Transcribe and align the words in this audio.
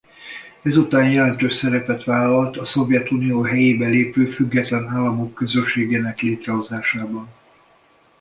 Ezután 0.61 1.11
jelentős 1.11 1.53
szerepet 1.53 2.03
vállalt 2.03 2.57
a 2.57 2.65
Szovjetunió 2.65 3.41
helyébe 3.41 3.87
lépő 3.87 4.25
Független 4.25 4.87
Államok 4.87 5.33
Közösségének 5.33 6.19
létrehozásában. 6.21 7.27